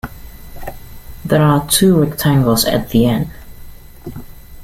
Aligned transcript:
There 1.23 1.43
are 1.43 1.67
two 1.69 1.95
rectangles 1.99 2.65
at 2.65 2.89
the 2.89 3.05
end. 3.05 3.29